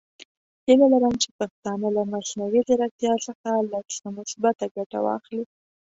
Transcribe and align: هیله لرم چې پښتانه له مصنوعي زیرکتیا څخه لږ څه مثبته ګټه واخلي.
هیله 0.65 0.85
لرم 0.93 1.13
چې 1.23 1.29
پښتانه 1.39 1.87
له 1.97 2.03
مصنوعي 2.13 2.61
زیرکتیا 2.67 3.13
څخه 3.27 3.49
لږ 3.71 3.85
څه 3.99 4.07
مثبته 4.17 4.65
ګټه 4.75 4.99
واخلي. 5.05 5.43